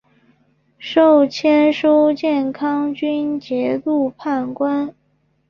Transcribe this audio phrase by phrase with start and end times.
[0.79, 4.95] 授签书建康军节度判官。